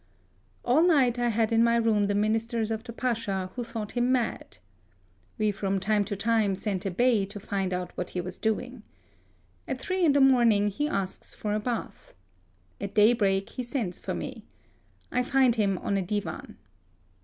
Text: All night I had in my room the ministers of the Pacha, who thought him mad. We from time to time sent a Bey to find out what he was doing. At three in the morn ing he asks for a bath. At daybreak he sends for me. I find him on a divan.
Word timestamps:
All 0.65 0.81
night 0.81 1.19
I 1.19 1.27
had 1.29 1.51
in 1.51 1.63
my 1.63 1.75
room 1.75 2.07
the 2.07 2.15
ministers 2.15 2.71
of 2.71 2.83
the 2.83 2.91
Pacha, 2.91 3.51
who 3.55 3.63
thought 3.63 3.91
him 3.91 4.11
mad. 4.11 4.57
We 5.37 5.51
from 5.51 5.79
time 5.79 6.05
to 6.05 6.15
time 6.15 6.55
sent 6.55 6.87
a 6.87 6.89
Bey 6.89 7.23
to 7.27 7.39
find 7.39 7.71
out 7.71 7.95
what 7.95 8.09
he 8.09 8.19
was 8.19 8.39
doing. 8.39 8.81
At 9.67 9.79
three 9.79 10.03
in 10.03 10.13
the 10.13 10.19
morn 10.19 10.51
ing 10.53 10.69
he 10.69 10.87
asks 10.87 11.35
for 11.35 11.53
a 11.53 11.59
bath. 11.59 12.15
At 12.81 12.95
daybreak 12.95 13.49
he 13.51 13.61
sends 13.61 13.99
for 13.99 14.15
me. 14.15 14.43
I 15.11 15.21
find 15.21 15.53
him 15.53 15.77
on 15.77 15.97
a 15.97 16.01
divan. 16.01 16.57